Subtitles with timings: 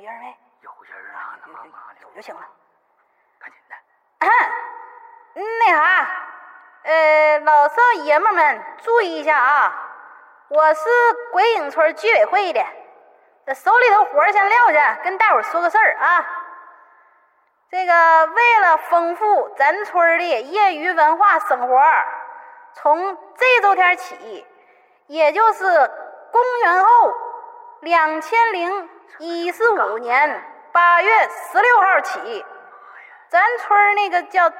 [0.00, 0.36] 有人没？
[0.60, 2.40] 有人啊，那妈妈有就行了。
[3.40, 3.74] 赶紧的。
[5.34, 6.08] 那啥，
[6.84, 7.74] 呃，老少
[8.04, 9.72] 爷们们注意一下啊！
[10.48, 10.84] 我是
[11.32, 12.64] 鬼影村居委会的，
[13.44, 16.26] 这手里头活先撂下，跟大伙说个事儿啊。
[17.70, 21.82] 这个为了丰富咱村的业余文化生活，
[22.74, 24.46] 从这周天起，
[25.08, 25.64] 也就是
[26.30, 27.14] 公元后
[27.80, 28.88] 两千零
[29.18, 32.44] 一十五年八月十六号起，
[33.28, 34.56] 咱村那个叫叫。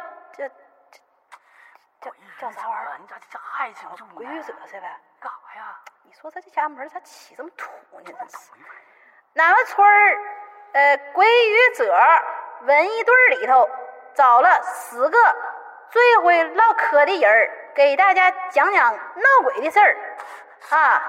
[2.01, 2.99] 叫叫啥玩意儿？
[3.01, 4.05] 你咋这还清楚？
[4.15, 4.97] 鬼语者是呗？
[5.21, 5.75] 干啥呀？
[6.05, 8.03] 你说他这家门咋起这么土呢？
[8.05, 8.51] 真是。
[9.35, 10.19] 俺们村儿，
[10.73, 11.93] 呃，鬼语者
[12.63, 13.69] 文艺队里头
[14.15, 15.19] 找了十个
[15.91, 19.97] 最会唠嗑的人儿，给大家讲讲闹鬼的事儿。
[20.71, 21.03] 啊，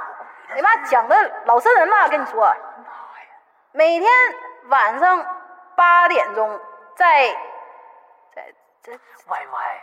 [0.56, 2.56] 你妈讲的老瘆人了，跟你说。
[3.72, 4.10] 每天
[4.70, 5.26] 晚上
[5.76, 6.60] 八点钟，
[6.96, 7.28] 在
[8.34, 9.00] 在这 YY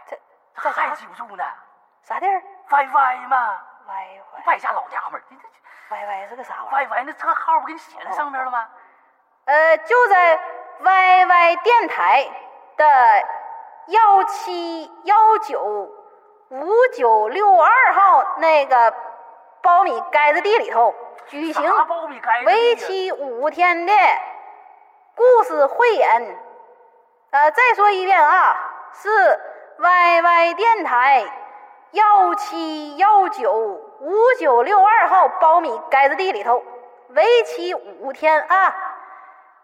[0.08, 0.18] 这。
[0.62, 1.44] 这还记不住呢？
[2.02, 4.42] 啥地儿？Y Y 嘛？Y Y。
[4.44, 5.24] 败家老娘们儿。
[5.90, 8.68] Y Y 是个啥玩意儿？Y Y 那车号不给你写在上面了吗？
[9.44, 10.40] 呃，就在
[10.80, 12.28] Y Y 电台
[12.76, 12.84] 的
[13.86, 15.62] 幺七幺九
[16.48, 18.92] 五九六二号那个
[19.62, 20.92] 苞米盖子地里头
[21.28, 21.72] 举行
[22.44, 23.92] 为期五天的
[25.14, 26.38] 故事汇演。
[27.30, 28.56] 呃，再说一遍啊，
[28.92, 29.40] 是。
[29.78, 31.22] Y Y 电台
[31.90, 36.64] 幺七幺九五九六二号苞米盖子地里头，
[37.10, 38.74] 为期五天啊！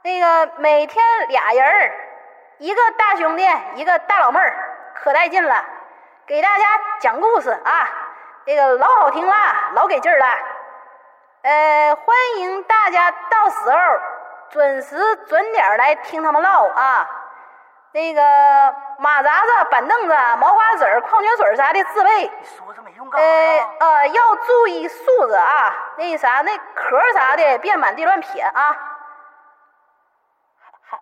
[0.02, 1.92] 那个每天俩人儿，
[2.58, 4.54] 一个大兄弟，一个大老妹儿，
[4.94, 5.64] 可带劲了，
[6.26, 6.64] 给大家
[7.00, 7.88] 讲故事啊！
[8.44, 9.34] 那个老好听了，
[9.74, 10.26] 老给劲儿了。
[11.42, 13.78] 呃，欢迎大家到时候
[14.50, 17.08] 准时准点来听他们唠啊！
[17.90, 18.22] 那个
[18.98, 22.28] 马扎子、板凳子、毛花籽、矿泉水啥的自备。
[22.40, 25.74] 你说这没用呃呃，要注意素质啊！
[25.98, 28.76] 那啥，那壳啥的别满地乱撇啊。
[30.80, 30.98] 还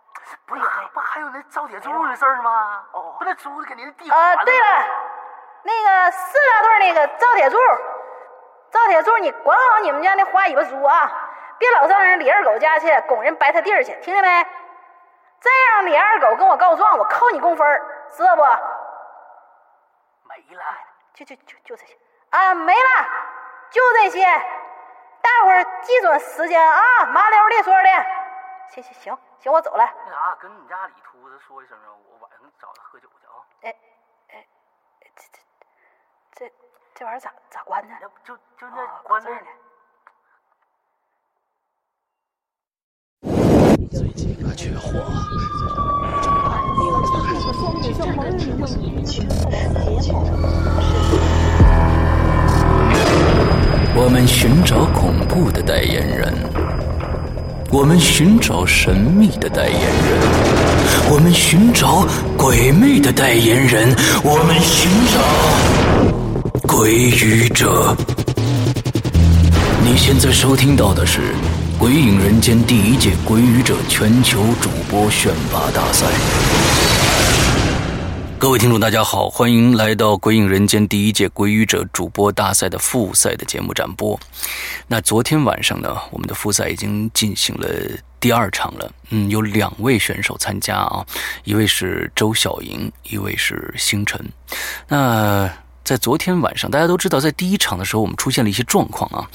[0.46, 0.62] 不是
[0.94, 2.82] 不还有那赵铁柱的事儿吗？
[2.92, 4.66] 哦，不那珠子给您地呃，对了，
[5.64, 7.58] 那个四大队那个赵铁柱，
[8.70, 11.10] 招铁柱，你管好你们家那花尾巴猪啊，
[11.58, 14.47] 别老上人李二狗家去拱人白他地儿去，听见没？
[15.41, 17.82] 再让李二狗跟我告状，我扣你工分
[18.12, 18.42] 知道不？
[20.28, 20.64] 没了，
[21.14, 21.97] 就就就就这些
[22.30, 23.09] 啊，没了，
[23.70, 24.25] 就这些。
[25.22, 27.88] 大伙儿记准时间啊，麻溜的说的。
[28.69, 29.91] 行行行行，我走了。
[30.06, 33.42] 那啥，跟你家李秃子说一声啊，我晚上找他喝酒去啊。
[33.62, 33.75] 哎
[34.28, 34.47] 哎，
[35.00, 35.38] 这这
[36.36, 36.53] 这这
[37.04, 37.88] 玩意儿咋咋关的？
[38.00, 39.46] 那不就就那关那儿呢。
[43.90, 45.00] 最近啊，缺货。
[53.96, 56.32] 我们寻找恐怖的代言人，
[57.72, 60.20] 我们寻找神秘的代言人，
[61.12, 62.06] 我们寻找
[62.38, 65.20] 鬼魅的代言人，我们寻找
[66.70, 67.97] 鬼语者。
[69.82, 71.34] 你现在收听到的是。
[71.76, 76.06] 鬼影人间第一届鬼语者全球主播选拔大赛，
[78.38, 84.19] 各位听众，大家好，欢迎来到鬼影人间第一届鬼语者主播大赛的复赛的节目展播。
[84.86, 87.66] 那昨天晚上呢，我们的复赛已经进行了
[88.20, 88.92] 第二场了。
[89.09, 91.04] 嗯，有两位选手参加啊，
[91.42, 94.25] 一位是周小莹，一位是星辰。
[94.86, 95.50] 那。
[95.82, 99.28] 在昨天晚上，大家都知道，在第一场的时候，我们出现了一些状况啊，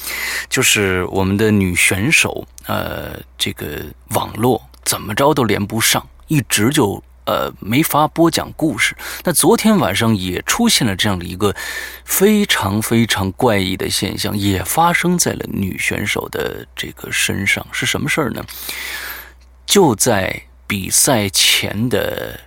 [0.47, 8.95] 就是我们的女选手，呃，这个网络怎么着都连不上，一直就呃没法播讲故事。
[9.25, 11.53] 那昨天晚上也出现了这样的一个
[12.06, 17.68] 非常非常怪异的现象，也发生在了女选手的这个身上。
[17.74, 18.45] 是什么事儿呢？
[19.65, 22.39] 就在比赛前的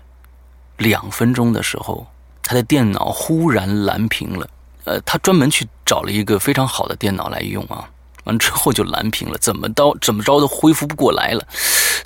[0.78, 2.06] 两分钟的时候。
[2.48, 4.48] 他的电脑忽然蓝屏了，
[4.84, 7.86] 呃，他专门去找了一个非常好的电脑来用啊，
[8.24, 11.46] 完之后就蓝屏了，怎么着怎么着都恢复不过来了。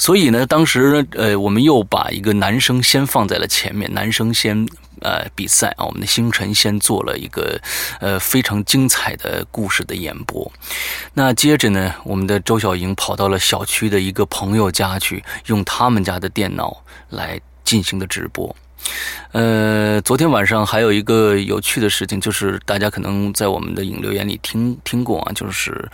[0.01, 4.67] 所以呢，当时呃，我们又把一个男生先放在了前面，男生先
[5.01, 7.61] 呃比赛啊，我们的星辰先做了一个
[8.01, 10.51] 呃非常精彩的故事的演播。
[11.15, 18.57] 那接着呢，我们的周小莹跑到了小区的一个朋友家去，用他们家的电脑来进行的直播。
[19.33, 25.91] 呃，昨天晚上还有一个有趣的事情，就是大家可能在我们的影留言里听听过啊，就是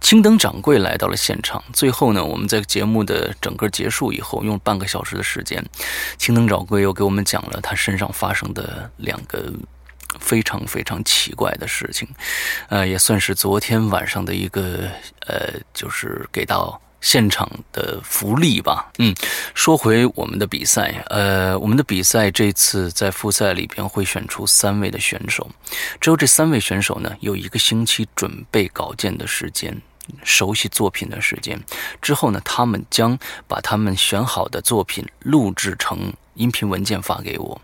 [0.00, 1.62] 青灯掌柜来到了现场。
[1.72, 5.64] 最后呢，我们在节目的整个结束以后，用半个小时的时间，
[6.16, 9.52] 青灯掌柜又给我们讲了他身上发生的两个
[10.18, 12.06] 非常非常奇怪的事情，
[12.68, 14.88] 呃，也算是昨天晚上的一个
[15.26, 16.80] 呃，就是给到。
[17.00, 19.14] 现场的福利吧，嗯，
[19.54, 25.48] 说回我们的比赛，呃，我们的比赛这次在复赛里边会选出三位的选手，
[26.00, 29.80] 只有这三位选手呢，有一个星期准备稿件的时间，
[30.22, 31.58] 熟悉作品的时间，
[32.02, 33.18] 之后呢，他们将
[33.48, 37.60] 把他们选好的作品录制成音频文件发给我，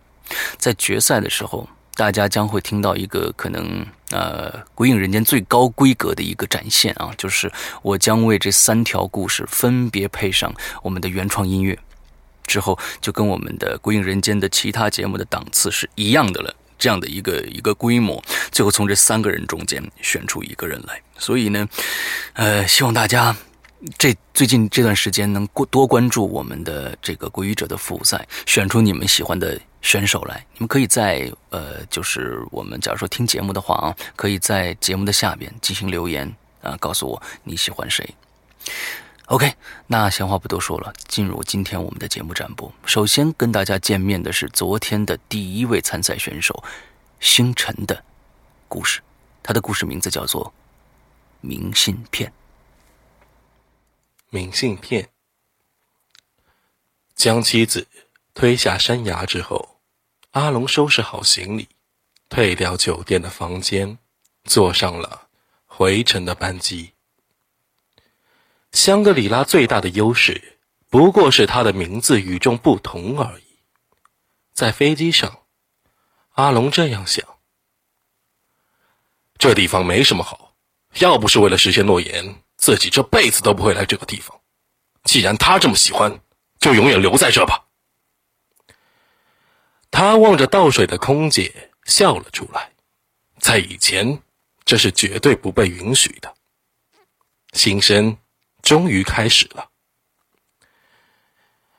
[0.58, 1.68] 在决赛的时候。
[1.98, 7.50] 大家将会听到一个可能呃《鬼影人间》最高规格的一个展现啊，就是
[7.82, 11.78] 我将为这三条故事分别配上我们的原创音乐，
[12.46, 18.22] 之后就跟我们的《鬼影人间》的其他节目的档次是一样的了，这样的一个一个规模，
[18.52, 21.00] 最后从这三个人中间选出一个人来。
[21.18, 21.66] 所以呢，
[22.34, 23.34] 呃，希望大家
[23.98, 29.60] 这最近这段时间能过多关注我们的这个《鬼语者》的复赛，选出你们喜欢的。
[29.82, 38.04] 选手来，你们可以在呃，就是我们假如说听节目的话啊，可以在节目的下边进行留言啊，告诉我你喜欢谁。
[39.26, 39.54] OK，
[39.86, 42.72] 那闲话不多说了，进入今天我们的节目展播。
[42.84, 46.64] 首先跟大家见面的是昨天的第一位参赛选手
[47.20, 48.02] 星辰的
[48.66, 49.00] 故事，
[49.40, 50.46] 他的故事名字叫做
[51.42, 52.28] 《明信片》。
[54.36, 55.08] 明信片，
[57.14, 57.88] 将妻子
[58.34, 59.80] 推下山崖之后。
[60.32, 61.70] 阿龙收拾好行李，
[62.28, 63.96] 退掉酒店的房间，
[64.44, 65.28] 坐上了
[65.64, 66.92] 回程的班机。
[68.72, 70.58] 香格里拉最大的优势
[70.90, 73.44] 不过是它的名字与众不同而已。
[74.52, 75.44] 在飞机上，
[76.32, 77.26] 阿龙这样想：
[79.38, 80.54] 这地方没什么好，
[80.98, 84.40] 要不是为了实现诺言，自己这辈子都不会来这个地方。
[85.04, 86.20] 既然他这么喜欢，
[86.58, 87.66] 就永远留在这吧。
[89.90, 92.72] 他望着倒水的空姐，笑了出来。
[93.38, 94.20] 在以前，
[94.64, 96.34] 这是绝对不被允许的。
[97.52, 98.18] 新生
[98.62, 99.70] 终于开始了。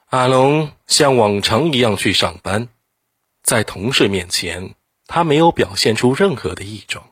[0.10, 2.70] 阿龙像往常一样去上班，
[3.44, 4.74] 在同事面前，
[5.06, 7.12] 他没有表现出任何的异状，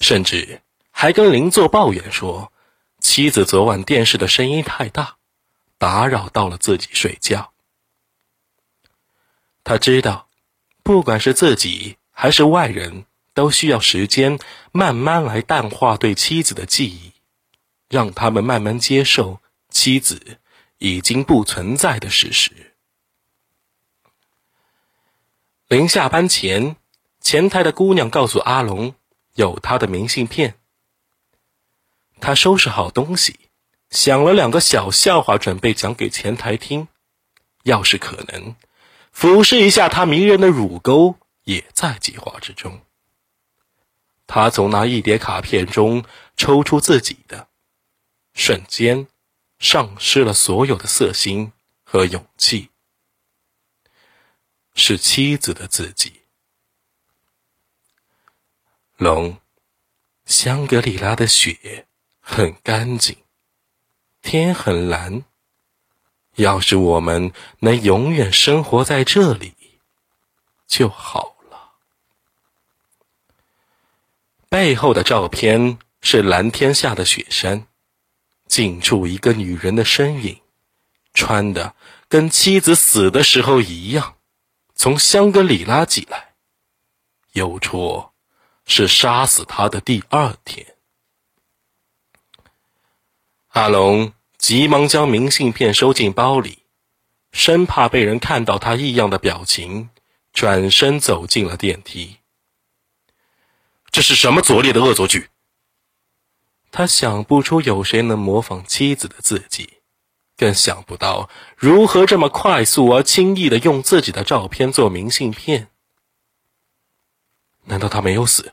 [0.00, 0.60] 甚至
[0.90, 2.52] 还跟邻座抱怨说，
[3.06, 5.16] 妻子昨晚电视的声音太大，
[5.78, 7.52] 打扰到了自己睡觉。
[9.62, 10.28] 他知道。
[10.82, 14.40] 不管是自己还是外人，都需要时间
[14.72, 17.12] 慢慢来淡化对妻子的记忆，
[17.88, 20.38] 让他们慢慢接受妻子
[20.78, 22.74] 已经不存在的事实。
[25.68, 26.76] 临下班前，
[27.20, 28.94] 前台的姑娘告诉阿龙，
[29.34, 30.58] 有他的明信片。
[32.20, 33.38] 他收拾好东西，
[33.90, 36.88] 想了两个小笑话，准备讲给前台听。
[37.62, 38.56] 要是可能。
[39.12, 42.82] 俯视一下他迷人的乳沟，也在计划之中。
[44.26, 46.04] 他从那一叠卡片中
[46.36, 47.48] 抽出自己的，
[48.34, 49.06] 瞬间
[49.58, 51.52] 丧失了所有的色心
[51.84, 52.70] 和勇气。
[54.74, 56.20] 是妻子的自己。
[58.98, 59.38] 龙，
[60.26, 61.85] 香格里拉的雪
[62.28, 63.16] 很干净，
[64.20, 65.22] 天很蓝。
[66.34, 69.54] 要是我们能永远生活在这里
[70.66, 71.70] 就好了。
[74.48, 77.68] 背后的照片是蓝天下的雪山，
[78.48, 80.42] 近处一个女人的身影，
[81.14, 81.76] 穿的
[82.08, 84.16] 跟妻子死的时候一样，
[84.74, 86.34] 从香格里拉寄来。
[87.32, 88.12] 有错，
[88.66, 90.75] 是杀死他的第二天。
[93.56, 94.12] 阿龙。
[94.36, 96.58] 急忙将明信片收进包里，
[97.32, 99.88] 生怕被人看到他异样的表情，
[100.32, 102.18] 转身走进了电梯。
[103.90, 105.30] 这是什么拙劣的恶作剧？
[106.70, 109.78] 他想不出有谁能模仿妻子的字迹，
[110.36, 115.70] 更想不到如何这么快速而轻易的用自己的照片做明信片。
[117.64, 118.52] 难道他没有死？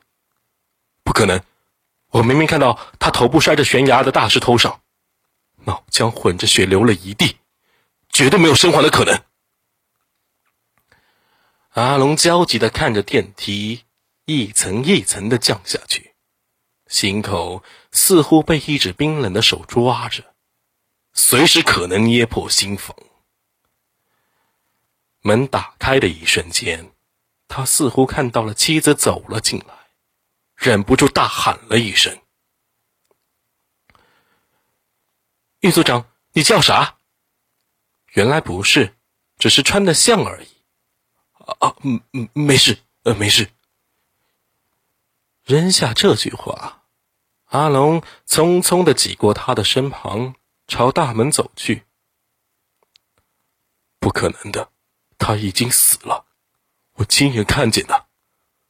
[1.03, 1.41] 不可能！
[2.11, 4.79] 我明明看到他头部摔着悬崖的大石头上。
[5.65, 7.37] 脑浆混着血流了一地，
[8.09, 9.23] 绝对没有生还的可能。
[11.71, 13.83] 阿龙焦急的看着电梯
[14.25, 16.13] 一层一层的降下去，
[16.87, 20.35] 心口似乎被一只冰冷的手抓着，
[21.13, 22.95] 随时可能捏破心缝。
[25.21, 26.91] 门打开的一瞬间，
[27.47, 29.73] 他似乎看到了妻子走了进来，
[30.55, 32.19] 忍不住大喊了一声
[35.63, 36.97] ：“玉组长，你叫啥？
[38.11, 38.97] 原来不是，
[39.37, 40.47] 只是穿的像而已。
[41.31, 43.49] 啊啊，嗯嗯，没事，呃，没事。
[45.45, 46.83] 扔下这句话，
[47.45, 50.35] 阿龙匆匆的挤过他的身旁，
[50.67, 51.85] 朝大门走去。
[53.99, 54.69] 不可能的，
[55.17, 56.25] 他已经死了，
[56.95, 58.07] 我亲眼看见的。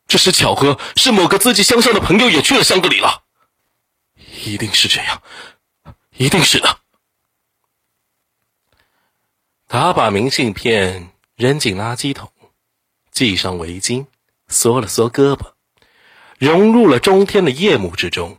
[0.05, 3.23] 这是巧合，是某个自己乡下的朋友也去了香格里拉，
[4.45, 5.23] 一定是这样，
[6.11, 6.81] 一定是的。
[9.75, 12.31] 他把明信片扔进垃圾桶，
[13.11, 14.05] 系上围巾，
[14.47, 15.53] 缩了缩胳膊，
[16.37, 18.37] 融入了中天的夜幕之中。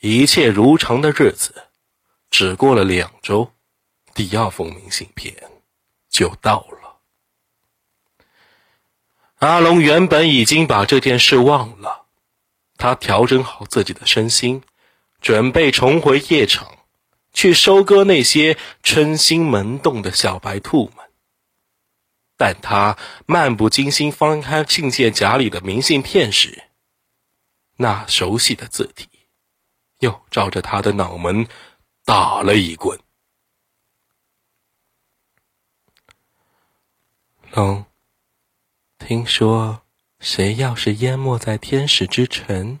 [0.00, 1.68] 一切如常的日子，
[2.30, 3.52] 只过了两周，
[4.12, 5.32] 第二封明信片
[6.10, 6.96] 就到了。
[9.36, 12.06] 阿龙原本已经把这件事忘了，
[12.76, 14.64] 他调整好自己的身心，
[15.20, 16.76] 准备重回夜场。
[17.34, 21.10] 去收割那些春心萌动的小白兔们，
[22.38, 26.62] 但他漫不经心翻开信件夹里的明信片时，
[27.76, 29.08] 那熟悉的字体
[29.98, 31.48] 又照着他的脑门
[32.04, 32.98] 打了一棍。
[37.50, 37.84] 龙，
[38.98, 39.82] 听说
[40.20, 42.80] 谁要是淹没在天使之城，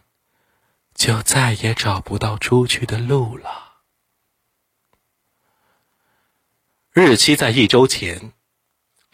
[0.94, 3.63] 就再也找不到出去的路了。
[6.96, 8.32] 日期在一周前，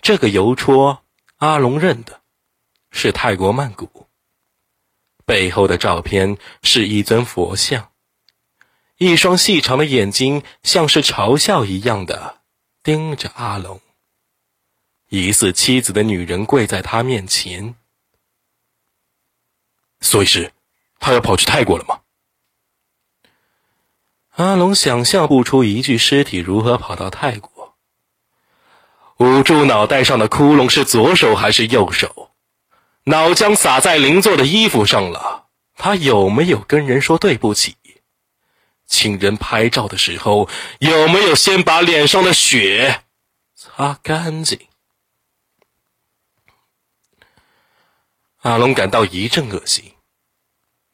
[0.02, 1.02] 这个邮戳
[1.36, 2.20] 阿龙认的，
[2.90, 4.06] 是泰国曼谷。
[5.24, 7.90] 背后的照片是一尊佛像，
[8.98, 12.42] 一双细长的眼睛像是嘲笑一样的
[12.82, 13.80] 盯着阿龙。
[15.08, 17.76] 疑似妻子的女人跪在他面前，
[20.02, 20.52] 所以是，
[20.98, 22.02] 他要跑去泰国了吗？
[24.32, 27.59] 阿龙想象不出一具尸体如何跑到泰国。
[29.20, 32.30] 捂住脑袋上的窟窿是左手还是右手？
[33.04, 35.48] 脑浆洒在邻座的衣服上了。
[35.76, 37.76] 他有没有跟人说对不起？
[38.86, 40.48] 请人拍照的时候
[40.78, 43.02] 有没有先把脸上的血
[43.54, 44.58] 擦干净？
[48.40, 49.84] 阿龙感到一阵恶心。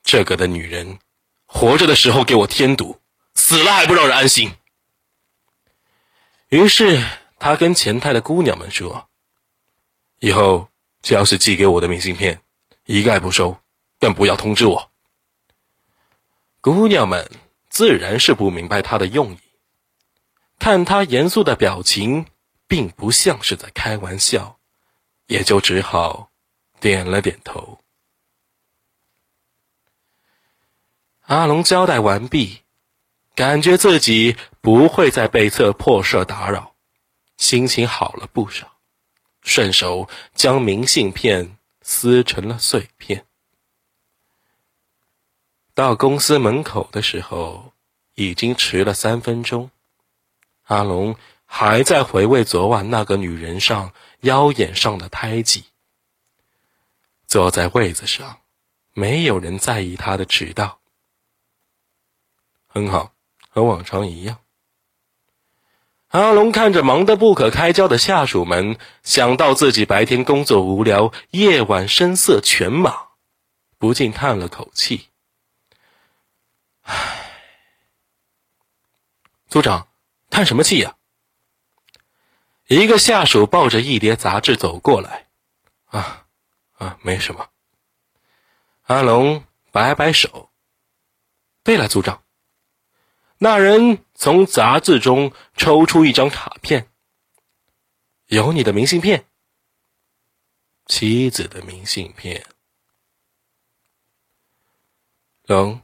[0.02, 0.99] 这个的女人，
[1.47, 3.00] 活着的时候给我添堵，
[3.37, 4.52] 死了还不让人安心。
[6.49, 7.00] 于是。
[7.38, 9.08] 他跟前台的姑娘们说
[10.20, 10.68] ：“以后
[11.02, 12.40] 只要是寄给我的明信片，
[12.84, 13.58] 一概不收，
[14.00, 14.90] 更不要通知我。”
[16.60, 17.30] 姑娘们
[17.68, 19.38] 自然是不明白他的用意，
[20.58, 22.26] 看他严肃的表情，
[22.66, 24.58] 并不像是在开玩笑，
[25.26, 26.30] 也就只好
[26.80, 27.80] 点了点头。
[31.22, 32.62] 阿龙交代完毕，
[33.34, 36.75] 感觉自己不会再被这破事打扰。
[37.36, 38.78] 心情好了不少，
[39.42, 43.26] 顺手将明信片撕成了碎片。
[45.74, 47.74] 到公司门口的时候，
[48.14, 49.70] 已经迟了三分钟。
[50.62, 55.64] 阿龙还在回味昨晚那个女人上腰眼上的胎记。
[57.26, 58.40] 坐在位子上，
[58.94, 60.80] 没有人在意他的迟到。
[62.66, 63.12] 很好，
[63.50, 64.38] 和往常一样。
[66.08, 73.08] 阿龙看着忙得不可开交的下属们，想到自己白天工作无聊，夜晚声色犬马，
[73.76, 75.08] 不禁叹了口气
[76.82, 77.32] ：“唉，
[79.48, 79.88] 组长，
[80.30, 80.94] 叹什么气呀？”
[82.68, 85.26] 一个下属抱着一叠杂志走过来
[85.90, 86.26] ：“啊，
[86.78, 87.48] 啊，没什么。”
[88.86, 90.50] 阿龙摆摆手
[91.64, 92.22] ：“对了，组长。”
[93.38, 96.88] 那人从杂志中抽出一张卡片，
[98.26, 99.26] 有你的明信片，
[100.86, 102.46] 妻子的明信片。
[105.44, 105.82] 龙，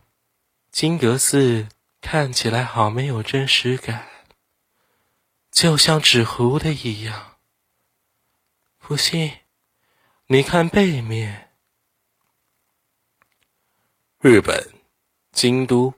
[0.71, 1.69] 金阁寺
[2.01, 4.09] 看起来好没有真实感，
[5.51, 7.37] 就像纸糊的一样。
[8.79, 9.41] 不信，
[10.27, 11.51] 你看背面。
[14.21, 14.73] 日本，
[15.33, 15.95] 京都。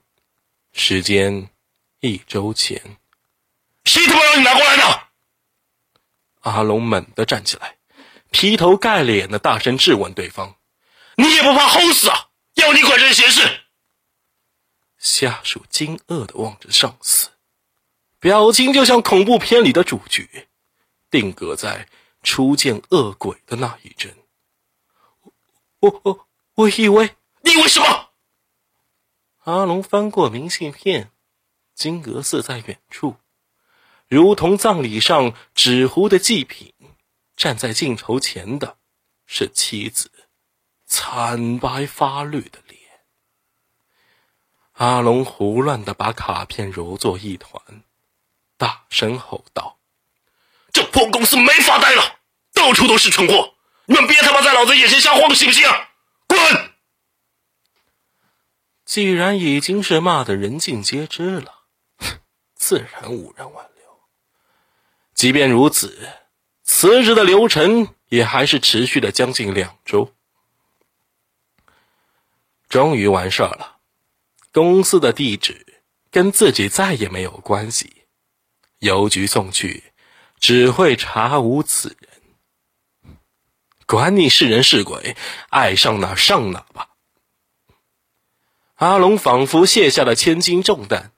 [0.77, 1.49] 时间
[2.01, 2.99] 一周前，
[3.85, 5.09] 谁他妈让你拿过来的？
[6.41, 7.79] 阿龙猛地站起来，
[8.31, 10.57] 劈头盖脸的大声质问对方
[11.17, 12.29] ：“你也不怕齁死啊？
[12.55, 13.61] 要你管这闲事？”
[14.99, 17.31] 下属惊愕的望着上司，
[18.19, 20.49] 表情就像恐怖片里的主角，
[21.09, 21.89] 定格在
[22.25, 24.13] 初见恶鬼的那一帧。
[25.79, 28.11] 我我我以为你以为什么？
[29.45, 31.11] 阿龙翻过明信片，
[31.75, 33.17] 金阁寺在远处，
[34.09, 36.73] 如同葬礼上纸糊的祭品。
[37.37, 38.79] 站在镜头前的，
[39.27, 40.11] 是妻子
[40.87, 42.81] 惨白发绿的脸。
[44.73, 47.61] 阿龙胡乱的把卡片揉作一团，
[48.57, 49.79] 大声吼道
[50.73, 52.21] ：“这破公司没法待了，
[52.55, 53.55] 到处都是蠢货！
[53.87, 55.69] 你们别他妈在老子眼前瞎晃，行不行？
[56.29, 56.39] 滚！”
[58.95, 61.65] 既然已经是骂得人尽皆知了，
[62.55, 63.85] 自然无人挽留。
[65.15, 66.11] 即便如此。
[66.63, 70.15] 辞职的流程也还是持续了将近两周，
[72.69, 73.79] 终于完事儿了。
[74.53, 75.83] 公司的地址
[76.13, 78.05] 跟自己再也没有关系，
[78.79, 79.93] 邮局送去
[80.39, 83.09] 只会查无此人。
[83.87, 85.17] 管你是人是鬼，
[85.51, 86.94] 爱上哪上哪吧。
[88.85, 91.13] 阿龙仿佛卸下了千斤重担，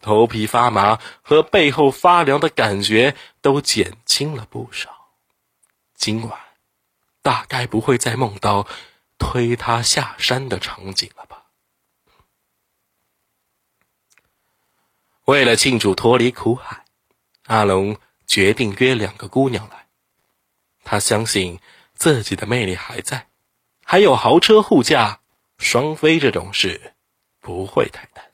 [0.00, 5.12] 头皮发麻和背后发凉的感觉都减轻了不少。
[5.94, 6.36] 今晚，
[7.22, 8.66] 大概不会再梦到
[9.16, 11.44] 推他下山的场景了吧？
[15.26, 16.84] 为了庆祝脱离苦海，
[17.46, 19.86] 阿龙决定约两个姑娘来。
[20.82, 21.60] 他相信
[21.94, 23.28] 自己的魅力还在，
[23.84, 25.20] 还有豪车护驾，
[25.58, 26.93] 双飞这种事
[27.44, 28.24] 不会太难。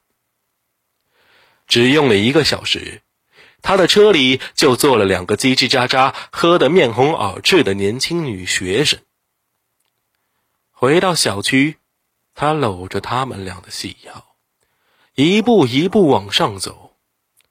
[1.67, 3.03] 只用了一个小时。
[3.63, 8.99] 他的车里就坐了两个叽叽喳喳、喝得面红耳赤的年轻女学生。
[10.71, 11.77] 回到小区，
[12.35, 14.35] 他搂着他们俩的细腰，
[15.15, 16.97] 一步一步往上走，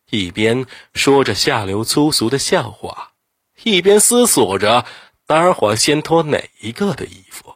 [0.09, 3.13] 一边说着下流粗俗的笑话，
[3.61, 4.87] 一边思索着
[5.27, 7.55] 待会儿先脱哪一个的衣服。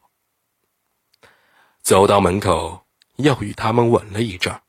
[1.81, 2.82] 走到门口，
[3.15, 4.61] 又与他们吻了一阵，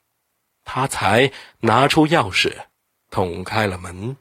[0.64, 2.66] 他才拿出钥匙。
[3.10, 4.16] 捅开了门，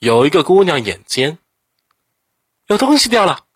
[0.00, 1.38] 有一个姑娘眼尖，
[2.66, 3.46] 有东西掉了，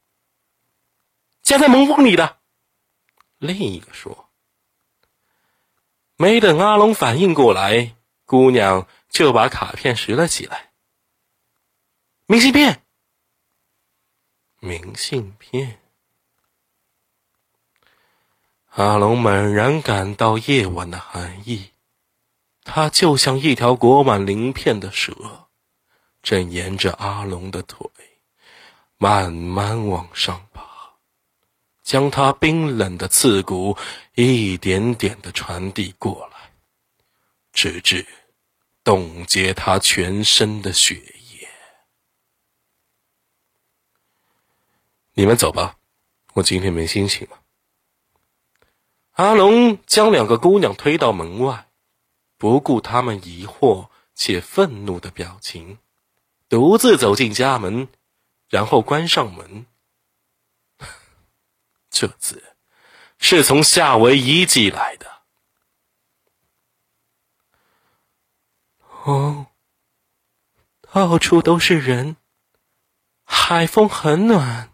[1.42, 2.38] 夹在门缝里的。
[3.36, 4.30] 另一个说
[6.16, 10.72] ：“没等阿龙反应过来，姑娘就把卡片拾了起来。
[12.24, 12.82] 明信片，
[14.60, 15.77] 明信片。”
[18.78, 21.72] 阿龙猛然感到夜晚的寒意。
[22.62, 25.48] 他就像一条裹满鳞片的蛇，
[26.22, 27.90] 正沿着阿龙的腿
[28.96, 30.62] 慢慢往上爬，
[31.82, 33.76] 将他冰冷的刺骨
[34.14, 36.52] 一点点的传递过来，
[37.52, 38.06] 直至
[38.84, 41.48] 冻结他全身的血液。
[45.14, 45.76] 你们走吧，
[46.34, 47.40] 我今天没心情了。
[49.18, 51.66] 阿龙将两个姑娘推到门外。
[52.36, 55.78] 不顾他们疑惑且愤怒的表情，
[56.48, 57.88] 独自走进家门，
[58.48, 59.66] 然后关上门。
[61.90, 62.54] 这次
[63.18, 65.10] 是从夏威夷寄来的。
[69.02, 69.48] 哦，
[70.92, 72.14] 到处都是人，
[73.24, 74.72] 海风很暖，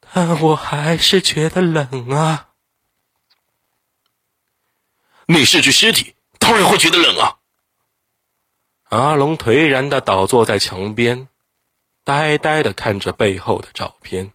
[0.00, 2.48] 但我还是觉得冷啊。
[5.26, 7.38] 你是具尸体，当然会觉得冷啊！
[8.90, 11.28] 阿龙颓然的倒坐在墙边，
[12.04, 14.32] 呆呆的看着背后的照片。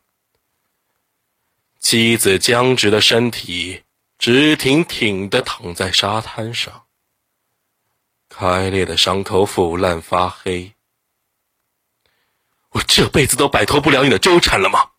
[1.79, 3.83] 妻子僵直的身体
[4.17, 6.85] 直挺挺的躺在沙滩上，
[8.29, 10.73] 开裂的伤口腐烂发黑。
[12.71, 14.91] 我这辈子都摆脱不了你的纠缠了吗？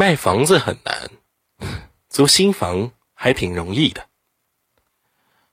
[0.00, 1.10] 卖房子很难，
[2.08, 4.08] 租新房还挺容易的。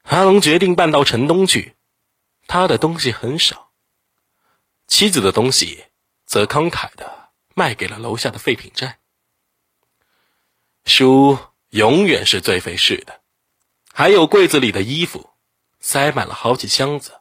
[0.03, 1.75] 阿龙决定搬到城东去，
[2.45, 3.71] 他的东西很少，
[4.85, 5.85] 妻子的东西
[6.27, 8.99] 则慷慨的卖给了楼下的废品站。
[10.85, 11.39] 书
[11.71, 13.21] 永远是最费事的，
[13.91, 15.31] 还有柜子里的衣服，
[15.79, 17.19] 塞满了好几箱子，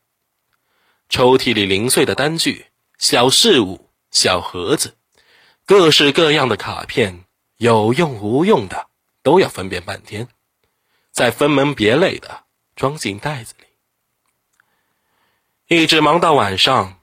[1.09, 2.67] 抽屉里零碎的单据、
[2.99, 4.99] 小事物、小盒子。
[5.67, 7.25] 各式各样的卡片，
[7.57, 8.89] 有用无用的
[9.23, 10.29] 都要分辨半天，
[11.11, 12.45] 再分门别类的
[12.77, 13.65] 装进袋子里。
[15.75, 17.01] 一直忙到晚上，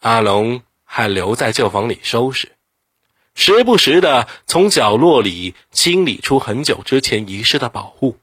[0.00, 2.54] 阿龙还留在旧房里收拾，
[3.34, 8.18] 时不时的从角落里清理出很久之前遗失的宝物。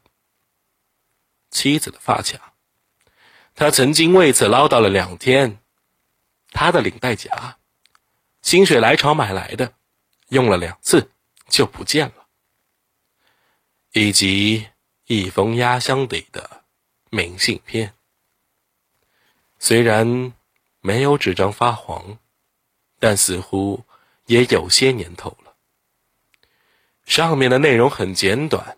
[1.50, 2.54] 妻子的发卡，
[3.56, 5.58] 他曾经为此唠叨了两天。
[6.52, 7.58] 他的领带夹。
[8.42, 9.74] 心血来潮买来的，
[10.30, 11.12] 用了两次
[11.48, 12.28] 就不见了，
[13.92, 14.68] 以及
[15.06, 16.64] 一封压箱底的
[17.10, 17.94] 明信片。
[19.60, 20.34] 虽然
[20.80, 22.18] 没有纸张发黄，
[23.00, 23.84] 但似乎
[24.26, 25.56] 也有些年头了。
[27.06, 28.78] 上面的内容很简短，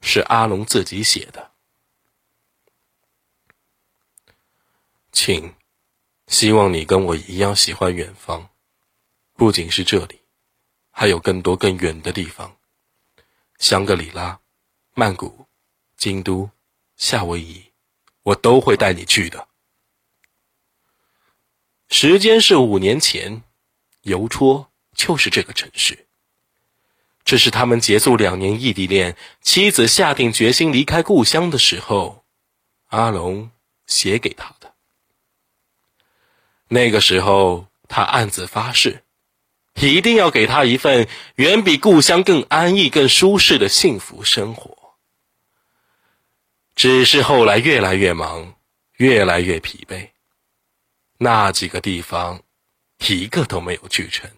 [0.00, 1.50] 是阿龙自己写的。
[5.12, 5.54] 请，
[6.28, 8.48] 希望你跟我一样喜欢远方，
[9.36, 10.20] 不仅是这里，
[10.90, 12.56] 还有更多更远的地方，
[13.58, 14.40] 香格里拉、
[14.94, 15.46] 曼谷、
[15.98, 16.48] 京都、
[16.96, 17.70] 夏威夷，
[18.22, 19.46] 我都会带你去的。
[21.88, 23.42] 时间是五年前，
[24.02, 26.06] 邮戳就是这个城市。
[27.22, 32.24] 这是他们结束两年异地恋，妻子下定决心离开故乡的时候，
[32.86, 33.50] 阿龙
[33.86, 34.74] 写给他的。
[36.68, 39.04] 那个时候，他暗自发誓，
[39.76, 44.94] 一定要给他一份远比故乡更安逸、更舒适的幸福生活。
[46.74, 48.54] 只是后来越来越忙，
[48.96, 50.10] 越来越疲惫。
[51.18, 52.42] 那几个地方，
[52.98, 54.30] 一个都没有去成。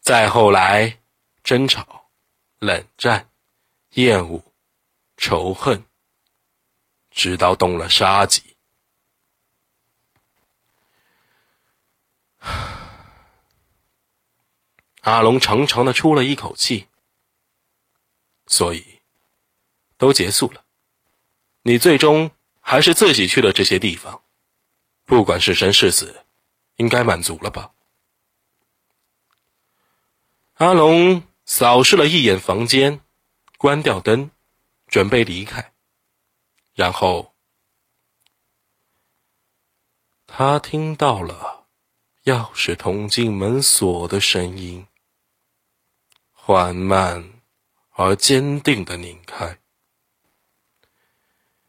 [0.00, 0.98] 再后来，
[1.42, 2.08] 争吵、
[2.60, 3.28] 冷战、
[3.94, 4.40] 厌恶、
[5.16, 5.84] 仇恨，
[7.10, 8.42] 直到动了杀机。
[15.06, 16.88] 阿龙长长的出了一口气。
[18.48, 19.00] 所以，
[19.96, 20.64] 都结束了。
[21.62, 24.22] 你最终还是自己去了这些地方。
[25.04, 26.24] 不管是生是死，
[26.76, 27.70] 应该满足了吧？
[30.54, 33.00] 阿龙扫视了一眼房间，
[33.58, 34.32] 关掉灯，
[34.88, 35.72] 准备离开。
[36.74, 37.32] 然后，
[40.26, 41.66] 他听到了
[42.24, 44.88] 钥匙捅进门锁的声音，
[46.46, 47.42] 缓慢
[47.90, 49.58] 而坚定的拧开。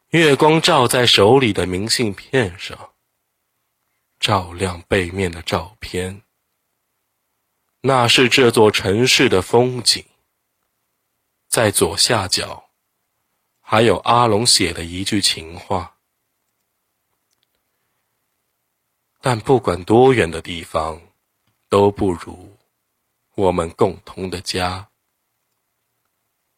[0.09, 2.93] 月光照在手里的明信片上。
[4.19, 6.21] 照亮背面的照片，
[7.81, 10.05] 那是这座城市的风景。
[11.47, 12.69] 在左下角，
[13.59, 15.97] 还有阿龙写的一句情话。
[19.21, 21.01] 但不管多远的地方，
[21.67, 22.56] 都不如
[23.37, 24.87] 我们共同的家。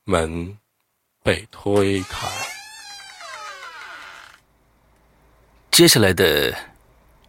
[0.05, 0.57] 门
[1.21, 2.27] 被推开，
[5.69, 6.57] 接下来的。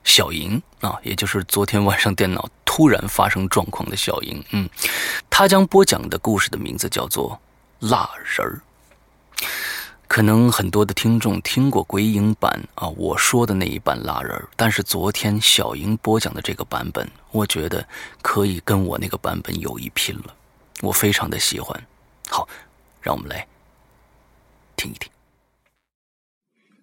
[0.03, 4.69] 小莹啊，也就是昨天晚上电脑突然发生状况的小莹，嗯，
[5.29, 7.39] 她将播讲的故事的名字叫做
[7.91, 8.63] 《蜡人儿》。
[10.11, 17.87] 可能很多的听众听过鬼影版啊，我说的那一版蜡人儿，但是昨天小莹播讲的这个版本，我觉得
[18.21, 20.35] 可以跟我那个版本有一拼了，
[20.83, 21.81] 我非常的喜欢。
[22.29, 22.49] 好，
[23.01, 23.47] 让我们来
[24.75, 25.09] 听一听。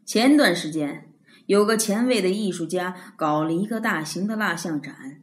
[0.06, 1.04] 前段时间。
[1.48, 5.22] 有个前卫的艺术家搞了一个大型的蜡像展，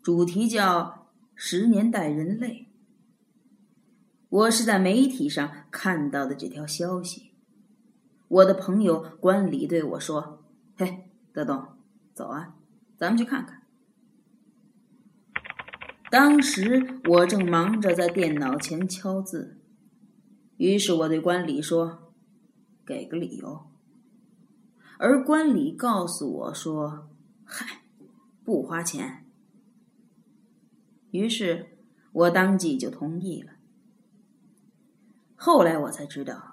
[0.00, 2.68] 主题叫“十年代人类”。
[4.28, 7.31] 我是在媒体上看到的这条消息。
[8.32, 10.42] 我的朋友管理对我说
[10.78, 11.68] ：“嘿，德东，
[12.14, 12.54] 走啊，
[12.96, 13.60] 咱们去看看。”
[16.10, 19.58] 当时我正忙着在电脑前敲字，
[20.56, 22.14] 于是我对管理说
[22.86, 23.66] ：“给个理由。”
[24.98, 27.10] 而关里告诉我说
[27.44, 27.82] ：“嗨，
[28.44, 29.26] 不花钱。”
[31.12, 31.76] 于是，
[32.12, 33.52] 我当即就同意了。
[35.36, 36.51] 后来我才知道，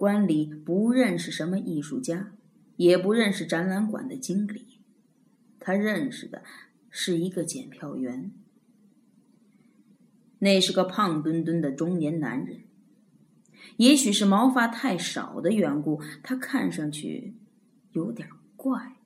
[0.00, 2.32] 关里不认识什么艺术家，
[2.76, 4.80] 也不认识展览馆的经理，
[5.58, 6.42] 他认识的
[6.88, 8.32] 是一个检票员。
[10.38, 12.62] 那是个胖墩墩的中年男人，
[13.76, 17.34] 也许是毛发太少的缘故，他看上去……
[17.92, 18.96] 有点怪，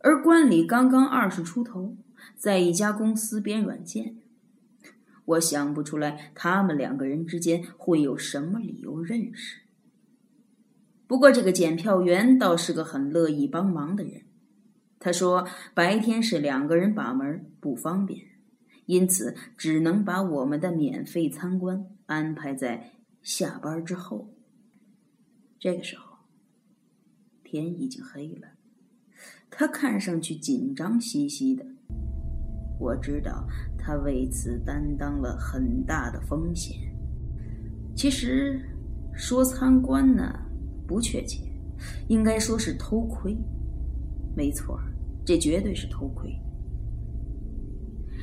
[0.00, 1.96] 而关里刚刚二十出头，
[2.36, 4.18] 在一家公司编软件，
[5.26, 9.60] 我想不出来他们两个人之间会有什么理由认识。
[11.06, 14.22] 不过这个检票员倒是个很乐意帮忙的人，
[14.98, 18.20] 他说白天是两个人把门不方便，
[18.86, 24.34] 因此只能把我们的免费参观安排在下班之后。
[25.58, 26.16] 这个时候。
[27.48, 28.48] 天已经黑了，
[29.48, 31.64] 他看上去紧张兮兮的。
[32.80, 33.46] 我知道
[33.86, 36.76] 他为此担当了很大的风险。
[37.94, 38.60] 其实
[39.14, 40.36] 说参观呢
[40.88, 41.40] 不确切，
[42.08, 43.38] 应该说是偷窥。
[44.34, 44.76] 没错，
[45.24, 46.36] 这绝对是偷窥。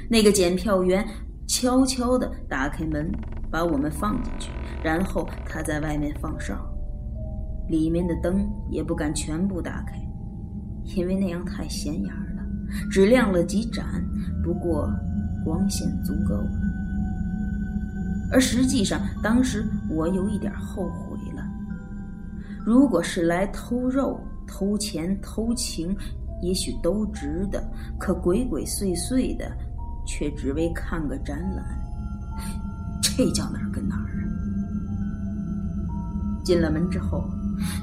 [0.09, 1.07] 那个检票员
[1.47, 3.09] 悄悄地打开门，
[3.49, 4.51] 把我们放进去，
[4.83, 6.55] 然后他在外面放哨，
[7.69, 9.97] 里面的灯也不敢全部打开，
[10.97, 12.45] 因为那样太显眼了，
[12.91, 14.05] 只亮了几盏，
[14.43, 14.91] 不过
[15.43, 16.49] 光线足够了。
[18.31, 21.43] 而实际上，当时我有一点后悔了，
[22.65, 25.95] 如果是来偷肉、偷钱、偷情，
[26.41, 27.63] 也许都值得，
[27.99, 29.51] 可鬼鬼祟祟的。
[30.05, 31.63] 却只为看个展览，
[33.01, 34.27] 这叫哪儿跟哪儿啊！
[36.43, 37.23] 进了门之后，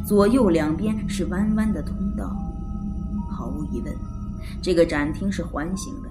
[0.04, 2.36] 左右两边是弯弯的通道，
[3.30, 3.94] 毫无疑问，
[4.60, 6.09] 这个展厅是环形的。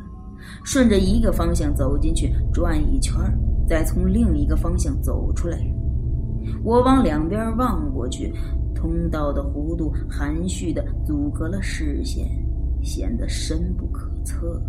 [0.63, 3.15] 顺着一个方向走进去，转一圈，
[3.67, 5.57] 再从另一个方向走出来。
[6.63, 8.33] 我往两边望过去，
[8.73, 12.27] 通道的弧度含蓄的阻隔了视线，
[12.81, 14.61] 显得深不可测。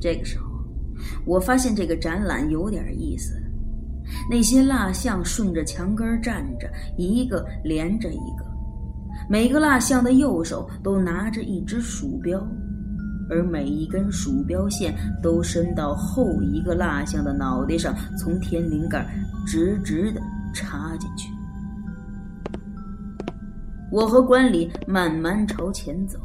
[0.00, 0.46] 这个时候，
[1.26, 3.34] 我发现这个展览有点意思。
[4.30, 8.44] 那些蜡像顺着墙根站着，一个连着一个，
[9.28, 12.40] 每个蜡像的右手都拿着一只鼠标，
[13.30, 19.06] 而每一根鼠标线都伸到后一个蜡像的脑袋上，从天灵盖
[19.46, 20.20] 直直的
[20.52, 21.30] 插进去。
[23.90, 26.18] 我和关里慢慢朝前走。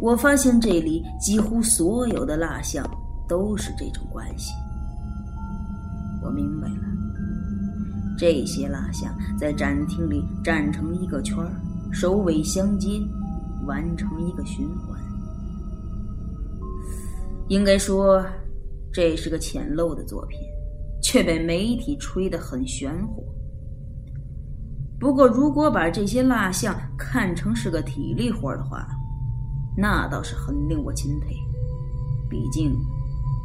[0.00, 2.88] 我发现这里几乎所有的蜡像
[3.28, 4.52] 都是这种关系。
[6.22, 6.84] 我明白了，
[8.16, 11.36] 这些蜡像在展厅里站成一个圈
[11.90, 13.00] 首尾相接，
[13.66, 14.97] 完成一个循环。
[17.48, 18.24] 应该说，
[18.92, 20.38] 这是个浅陋的作品，
[21.02, 23.24] 却被媒体吹得很玄乎。
[25.00, 28.86] 不过，如果把这些蜡像看成是个体力活的话，
[29.76, 31.34] 那倒是很令我钦佩，
[32.28, 32.76] 毕竟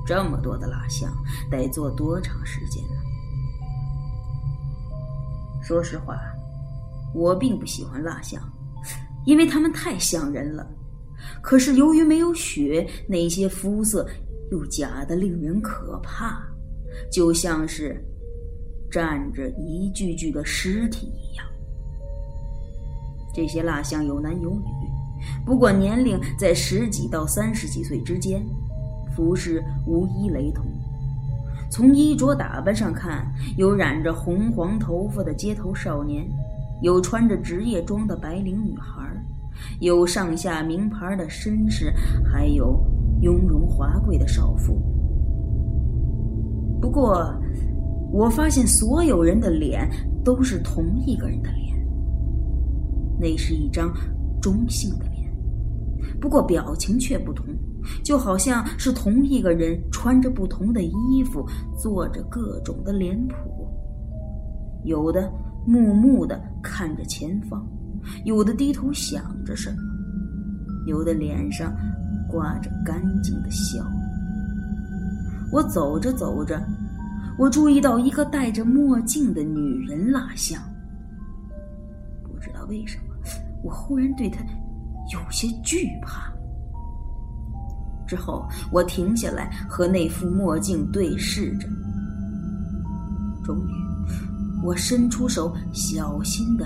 [0.05, 1.09] 这么多的蜡像
[1.49, 2.95] 得做多长时间呢？
[5.61, 6.19] 说实话，
[7.13, 8.41] 我并不喜欢蜡像，
[9.25, 10.67] 因为他们太像人了。
[11.41, 14.07] 可是由于没有血，那些肤色
[14.51, 16.41] 又假的令人可怕，
[17.11, 18.03] 就像是
[18.91, 21.45] 站着一具具的尸体一样。
[23.35, 24.63] 这些蜡像有男有女。
[25.45, 28.45] 不过年龄在十几到三十几岁之间，
[29.15, 30.65] 服饰无一雷同。
[31.71, 33.25] 从衣着打扮上看，
[33.57, 36.29] 有染着红黄头发的街头少年，
[36.81, 39.01] 有穿着职业装的白领女孩，
[39.79, 42.79] 有上下名牌的绅士，还有
[43.21, 44.73] 雍容华贵的少妇。
[46.81, 47.33] 不过，
[48.11, 49.89] 我发现所有人的脸
[50.23, 51.87] 都是同一个人的脸，
[53.19, 53.93] 那是一张
[54.41, 55.13] 中性的脸。
[56.19, 57.45] 不过表情却不同，
[58.03, 61.45] 就好像是同一个人穿着不同的衣服，
[61.77, 63.35] 做着各种的脸谱。
[64.83, 65.31] 有的
[65.65, 67.65] 木木的看着前方，
[68.25, 69.77] 有的低头想着什么，
[70.85, 71.73] 有的脸上
[72.29, 73.85] 挂着干净的笑。
[75.51, 76.61] 我走着走着，
[77.37, 80.61] 我注意到一个戴着墨镜的女人蜡像。
[82.23, 83.15] 不知道为什么，
[83.63, 84.43] 我忽然对她。
[85.11, 86.31] 有些惧怕。
[88.07, 91.67] 之后，我停下来和那副墨镜对视着。
[93.43, 93.73] 终于，
[94.63, 96.65] 我伸出手，小心的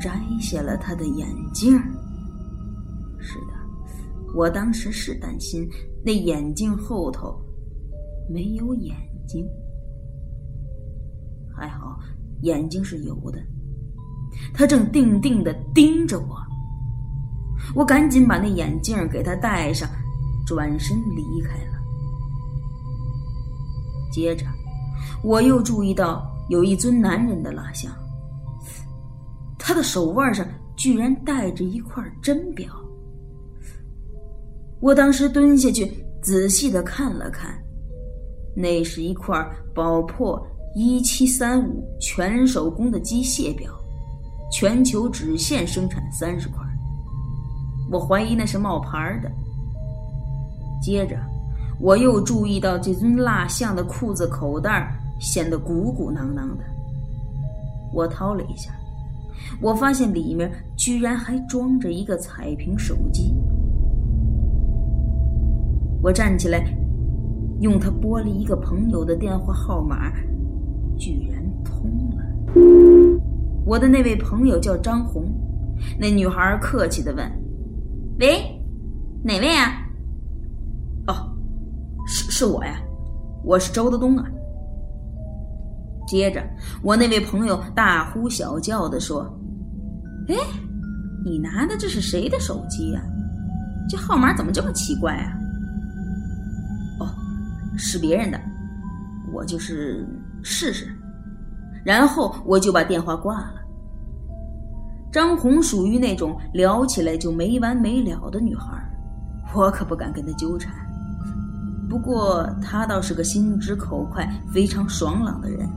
[0.00, 0.10] 摘
[0.40, 1.78] 下了他的眼镜。
[3.18, 3.52] 是的，
[4.34, 5.68] 我当时是担心
[6.04, 7.38] 那眼镜后头
[8.28, 8.96] 没有眼
[9.28, 9.46] 睛。
[11.54, 11.98] 还好，
[12.42, 13.38] 眼睛是有的。
[14.54, 16.36] 他正定定的盯着我。
[17.74, 19.88] 我赶紧把那眼镜给他戴上，
[20.46, 21.78] 转身离开了。
[24.10, 24.46] 接着，
[25.22, 27.92] 我又注意到有一尊男人的蜡像，
[29.70, 32.66] 他的手腕上居然戴着一块真表。
[34.80, 35.88] 我当时蹲下去
[36.20, 37.56] 仔细的看了看，
[38.52, 43.70] 那是一块宝珀一七三五全手工的机械表，
[44.50, 46.58] 全球只限生产三十块。
[47.92, 49.30] 我怀疑那是冒牌的。
[50.82, 51.16] 接着，
[51.78, 56.64] 我又注意到这尊蜡像的裤子口袋显得鼓鼓囊囊的。
[57.92, 58.72] 我掏了一下，
[59.60, 63.34] 我发现里面居然还装着一个彩屏手机。
[66.02, 66.64] 我站起来，
[67.60, 70.10] 用它拨了一个朋友的电话号码，
[70.96, 72.24] 居然通了。
[73.66, 75.24] 我的那位朋友叫张红，
[75.98, 77.30] 那女孩客气的问。
[78.18, 78.40] 喂，
[79.22, 79.86] 哪位啊？
[81.06, 81.14] 哦，
[82.06, 82.80] 是是我呀，
[83.44, 84.24] 我是周德东啊。
[86.10, 86.42] 接着，
[86.82, 89.22] 我那位朋友大呼小叫的说
[90.26, 90.34] ：“哎，
[91.24, 93.00] 你拿的这是谁的手机呀？
[93.88, 95.38] 这号码怎么这么奇怪啊？”
[96.98, 97.06] 哦，
[97.76, 98.40] 是别人的，
[99.32, 100.04] 我就是
[100.42, 100.92] 试试。
[101.84, 103.54] 然后我就把电话挂了。
[105.12, 108.82] 张红属于那种聊起来就没完没了的女孩，
[109.54, 110.74] 我可不敢跟她纠缠。
[111.88, 115.68] 不过她倒是个心直口快、非常爽朗的人。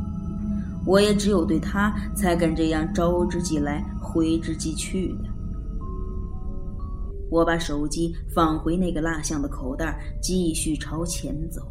[0.86, 5.30] 我也只有对他才敢这样招之即来挥之即去的。
[7.32, 11.62] 我把手机放回那个蜡像的口袋，继续朝前走。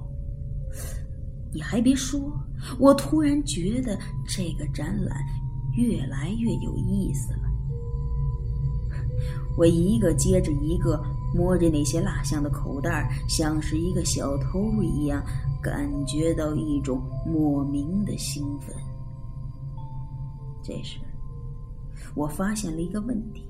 [1.52, 2.20] 你还别说，
[2.78, 3.96] 我突然觉得
[4.26, 5.16] 这个展览
[5.76, 7.38] 越来越有意思了。
[9.56, 10.98] 我一个接着一个
[11.34, 15.22] 摸着那些蜡像的口袋，像是一个小偷一样，
[15.62, 18.74] 感觉到一种莫名的兴奋。
[20.62, 20.98] 这时，
[22.14, 23.44] 我发现了一个问题：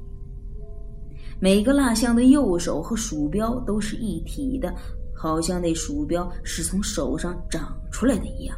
[1.39, 4.75] 每个蜡像的右手和鼠标都是一体的，
[5.15, 8.57] 好像那鼠标是从手上长出来的一样。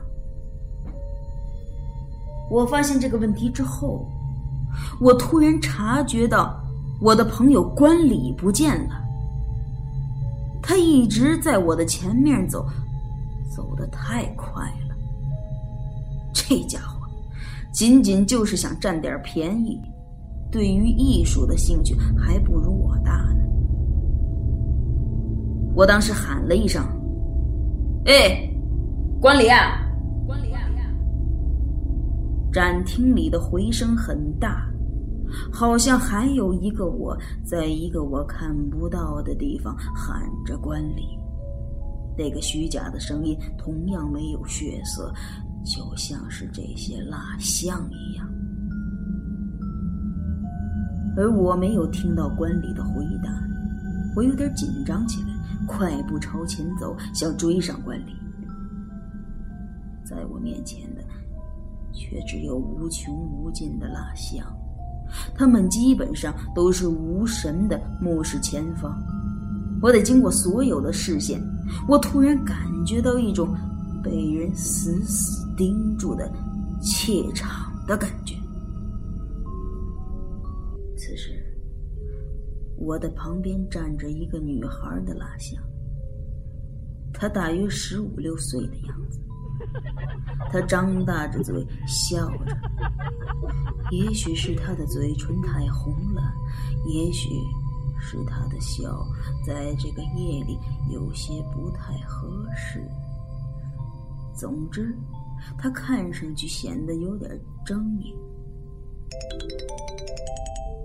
[2.50, 4.06] 我发现这个问题之后，
[5.00, 6.62] 我突然察觉到
[7.00, 9.00] 我的朋友关礼不见了。
[10.62, 12.66] 他一直在我的前面走，
[13.54, 14.94] 走得太快了。
[16.32, 16.93] 这家伙！
[17.74, 19.80] 仅仅就是想占点便宜，
[20.48, 23.44] 对于艺术的兴趣还不如我大呢。
[25.74, 26.80] 我当时喊了一声
[28.06, 28.48] ：“哎，
[29.20, 29.58] 关礼啊！”
[30.24, 30.60] 关礼啊！
[32.52, 34.70] 展厅里的回声很大，
[35.52, 41.18] 好像还有一个我在一个我看不到的地方喊着“关礼”。
[42.16, 45.12] 那个虚假的声音同样没有血色。
[45.64, 48.28] 就像是这些蜡像一样，
[51.16, 53.32] 而我没有听到关礼的回答，
[54.14, 55.28] 我有点紧张起来，
[55.66, 58.14] 快步朝前走，想追上关礼。
[60.04, 61.02] 在我面前的，
[61.94, 64.46] 却只有无穷无尽的蜡像，
[65.34, 69.02] 他们基本上都是无神的目视前方。
[69.80, 71.40] 我得经过所有的视线，
[71.88, 73.48] 我突然感觉到一种。
[74.04, 76.30] 被人死死盯住的
[76.82, 78.36] 怯场的感觉。
[80.96, 81.32] 此时，
[82.76, 85.60] 我的旁边站着一个女孩的蜡像，
[87.12, 89.18] 她大约十五六岁的样子，
[90.52, 92.56] 她张大着嘴笑着，
[93.90, 96.22] 也许是她的嘴唇太红了，
[96.86, 97.28] 也许
[98.00, 99.06] 是她的笑
[99.46, 100.58] 在这个夜里
[100.90, 102.86] 有些不太合适。
[104.34, 104.94] 总之，
[105.58, 107.30] 他看上去显得有点
[107.64, 108.14] 狰狞。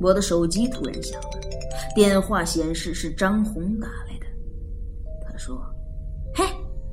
[0.01, 1.39] 我的手机突然响了，
[1.95, 4.25] 电话显示是张红打来的。
[5.27, 5.61] 他说
[6.33, 6.45] ：“嘿，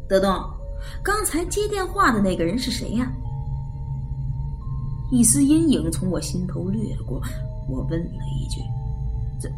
[0.08, 0.28] 德东，
[1.04, 3.12] 刚才接电话的那个人是谁呀？”
[5.12, 7.22] 一丝阴影从我心头掠过，
[7.68, 8.60] 我问了一句
[9.38, 9.52] ：“怎，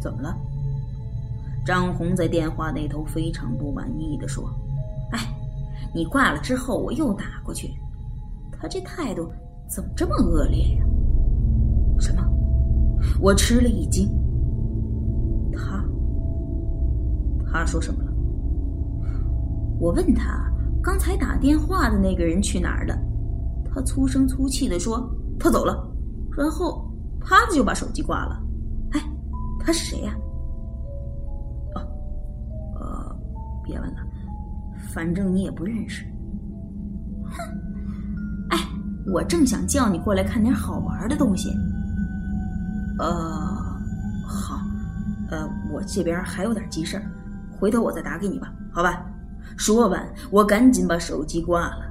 [0.00, 0.36] 怎么了？”
[1.66, 4.48] 张红在电话那头非常不满意的说：“。”
[5.96, 7.72] 你挂了之后，我又打过去，
[8.52, 9.32] 他这态度
[9.66, 10.84] 怎么这么恶劣呀？
[11.98, 12.22] 什么？
[13.18, 14.06] 我吃了一惊。
[15.50, 15.82] 他，
[17.46, 18.12] 他说什么了？
[19.80, 22.94] 我问他刚才打电话的那个人去哪儿了？
[23.64, 25.90] 他粗声粗气的说他走了，
[26.36, 28.38] 然后啪的就把手机挂了。
[28.90, 29.00] 哎，
[29.58, 30.14] 他是谁呀？
[31.74, 31.80] 哦，
[32.80, 33.16] 呃，
[33.64, 34.05] 别问了。
[34.96, 36.06] 反正你也不认识，
[37.26, 37.42] 哼！
[38.48, 38.58] 哎，
[39.12, 41.54] 我正想叫你过来看点好玩的东西。
[42.98, 43.10] 呃，
[44.26, 44.58] 好，
[45.30, 47.02] 呃，我这边还有点急事儿，
[47.60, 49.04] 回头我再打给你吧，好吧？
[49.58, 51.84] 说完，我赶紧把手机挂了，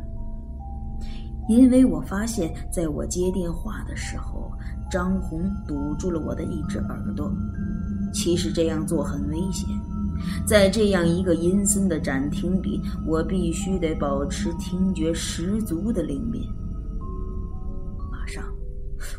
[1.47, 4.51] 因为我发现在我接电话的时候，
[4.89, 7.32] 张红堵住了我的一只耳朵。
[8.12, 9.70] 其实这样做很危险。
[10.45, 16.41] 在这样一个阴森的展厅里，我必须得保持听觉十足的灵敏。
[18.11, 18.43] 马上，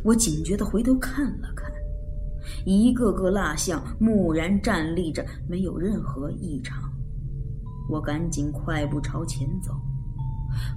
[0.03, 1.70] 我警觉地回头看了看，
[2.64, 6.82] 一个个蜡像木然站立着，没有任何异常。
[7.88, 9.72] 我赶紧快步朝前走，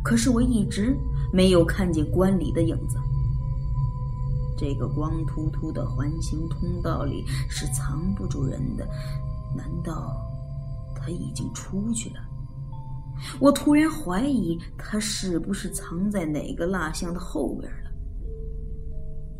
[0.03, 0.95] 可是我一直
[1.33, 2.97] 没有看见关礼的影子。
[4.55, 8.87] 这个光秃秃的环形通道里是藏不住人的。
[9.55, 10.15] 难道
[10.95, 12.21] 他已经出去了？
[13.39, 17.89] 我突然怀疑他是不是藏在哪个蜡像的后边了。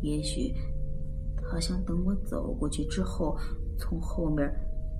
[0.02, 0.54] 也许
[1.50, 3.36] 他想等我走过去之后，
[3.78, 4.50] 从后面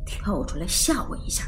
[0.06, 1.44] 跳出来吓我一下。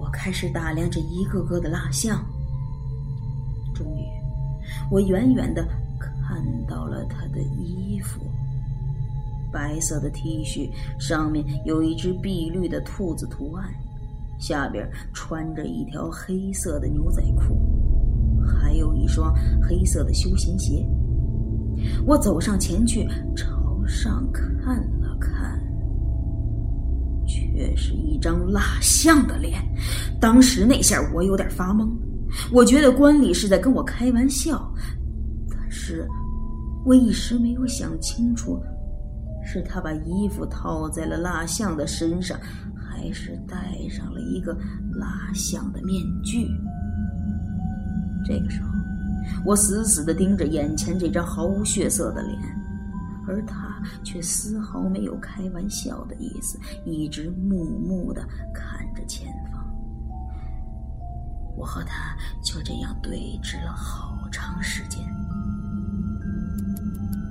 [0.00, 2.24] 我开始打量着一个个的蜡像，
[3.74, 4.04] 终于，
[4.90, 5.66] 我远远的
[5.98, 8.20] 看到了他的衣服。
[9.52, 13.64] 白色的 T 恤上面有一只碧绿的兔子图案，
[14.38, 17.58] 下边穿着一条黑色的牛仔裤，
[18.46, 20.86] 还有一双黑色的休闲鞋。
[22.06, 23.46] 我走上前去，朝
[23.86, 25.58] 上看了看，
[27.26, 29.62] 却是一张蜡像的脸。
[30.20, 31.88] 当时那下我有点发懵，
[32.52, 34.72] 我觉得关里是在跟我开玩笑，
[35.48, 36.06] 但是
[36.84, 38.60] 我一时没有想清楚。
[39.50, 42.38] 是他把衣服套在了蜡像的身上，
[42.76, 43.56] 还是戴
[43.88, 44.52] 上了一个
[44.92, 46.50] 蜡像的面具？
[48.26, 48.68] 这个时候，
[49.46, 52.38] 我死死地盯着眼前这张毫无血色的脸，
[53.26, 58.20] 而他却丝毫没有开玩笑的意思，一直木木地
[58.52, 59.64] 看着前方。
[61.56, 65.02] 我和他就这样对峙了好长时间。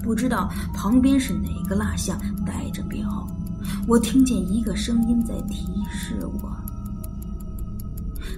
[0.08, 3.28] 不知道旁边是哪个蜡像戴着表，
[3.89, 6.49] 我听见一个声音在提示我。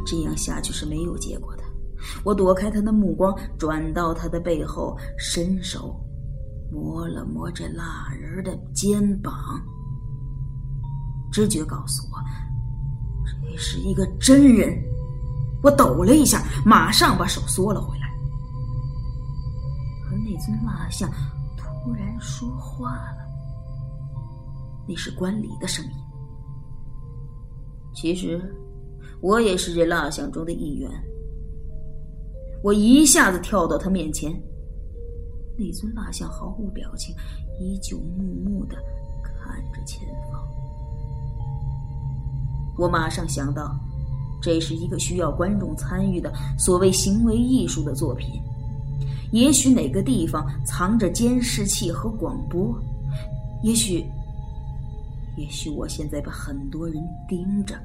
[0.03, 1.63] 这样下去是没有结果的。
[2.23, 5.95] 我躲开他的目光，转到他的背后，伸手
[6.71, 9.31] 摸了摸这蜡人的肩膀。
[11.31, 12.17] 直觉告诉我，
[13.51, 14.75] 这是一个真人。
[15.61, 18.07] 我抖了一下，马上把手缩了回来。
[20.09, 21.07] 而那尊蜡像。
[21.83, 23.25] 突然说话了，
[24.87, 25.91] 那是关礼的声音。
[27.93, 28.39] 其实，
[29.21, 30.89] 我也是这蜡像中的一员。
[32.63, 34.31] 我一下子跳到他面前，
[35.57, 37.15] 那尊蜡像毫无表情，
[37.59, 38.75] 依旧木木的
[39.23, 40.45] 看着前方。
[42.77, 43.77] 我马上想到，
[44.41, 48.41] 这是一个需要观众参与的所谓行为艺术的作品。
[49.31, 52.75] 也许哪个地方藏着监视器和广播，
[53.61, 54.03] 也许，
[55.37, 56.95] 也许我现在被很多人
[57.27, 57.75] 盯着，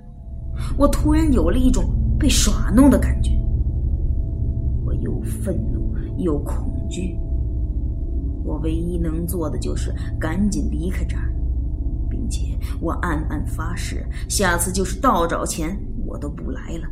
[0.79, 1.85] 我突然有了一种
[2.19, 3.31] 被耍弄的感觉，
[4.85, 7.19] 我又愤怒又恐惧，
[8.43, 11.31] 我唯一能做的就是赶紧离开这儿，
[12.09, 16.89] 并且我暗暗发誓，下次就是倒找钱我都不来了。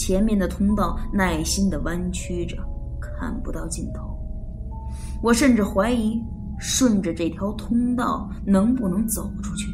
[0.00, 2.56] 前面的通道耐心的弯曲着，
[2.98, 4.18] 看不到尽头。
[5.22, 6.18] 我甚至怀疑，
[6.58, 9.68] 顺着这条通道能不能走出去。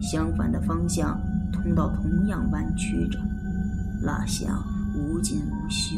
[0.00, 1.20] 相反的方向，
[1.52, 3.18] 通道同样弯曲着，
[4.00, 4.64] 蜡像
[4.94, 5.96] 无尽无休。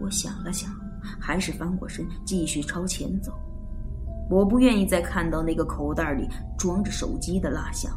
[0.00, 0.70] 我想了想，
[1.18, 3.32] 还是翻过身，继续朝前走。
[4.28, 6.28] 我不愿意再看到那个口袋里
[6.58, 7.90] 装着手机的蜡像。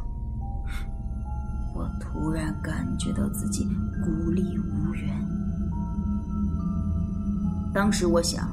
[1.74, 3.66] 我突然感觉到自己
[4.04, 5.08] 孤立无援。
[7.72, 8.48] 当时我想，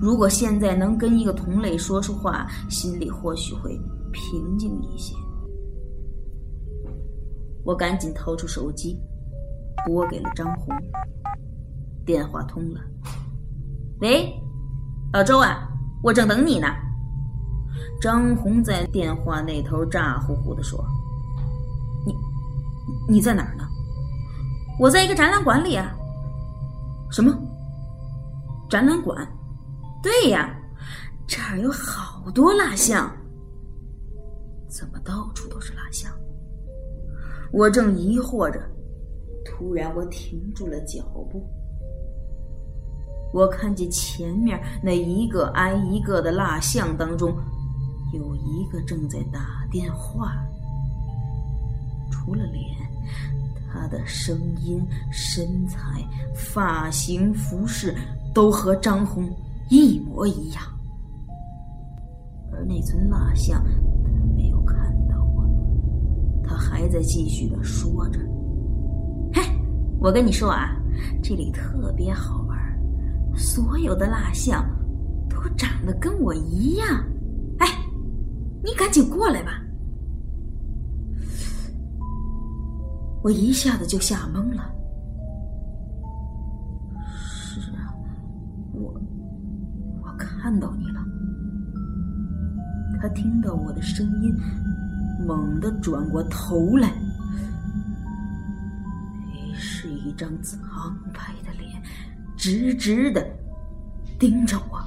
[0.00, 3.78] 如果现在能跟一个同类说说话，心里或许会
[4.12, 5.14] 平静一些。
[7.64, 8.98] 我赶紧掏出手机，
[9.84, 10.74] 拨给了张红。
[12.06, 12.80] 电话通了。
[14.00, 14.32] 喂，
[15.12, 15.68] 老周啊，
[16.02, 16.68] 我正等你呢。
[18.00, 20.82] 张红在电话那头咋呼呼地说。
[23.08, 23.66] 你在哪儿呢？
[24.78, 25.96] 我在一个展览馆里啊。
[27.10, 27.34] 什么？
[28.68, 29.26] 展览馆？
[30.02, 30.54] 对呀，
[31.26, 33.10] 这儿有好多蜡像。
[34.68, 36.12] 怎么到处都是蜡像？
[37.50, 38.60] 我正疑惑着，
[39.42, 41.02] 突然我停住了脚
[41.32, 41.42] 步。
[43.32, 47.34] 我看见前面那一个挨一个的蜡像当中，
[48.12, 50.36] 有一个正在打电话。
[52.10, 52.87] 除了脸。
[53.78, 55.78] 他的声音、身材、
[56.34, 57.94] 发型、服饰
[58.34, 59.24] 都和张红
[59.70, 60.62] 一模一样，
[62.52, 64.76] 而那尊蜡像他没有看
[65.08, 65.48] 到我，
[66.42, 68.18] 他还在继续的说着
[69.32, 69.42] ：“嘿，
[70.00, 70.76] 我跟你说啊，
[71.22, 72.58] 这里特别好玩，
[73.36, 74.68] 所有的蜡像
[75.30, 76.88] 都长得跟我一样。
[77.58, 77.66] 哎，
[78.64, 79.62] 你赶紧过来吧。”
[83.22, 84.72] 我一下子就吓懵了。
[87.04, 87.92] 是啊，
[88.72, 88.94] 我
[90.02, 91.04] 我看到你了。
[93.00, 94.34] 他听到我的声音，
[95.26, 96.92] 猛地转过头来，
[99.54, 100.58] 是一张苍
[101.12, 101.80] 白的脸，
[102.36, 103.24] 直直的
[104.18, 104.80] 盯着我。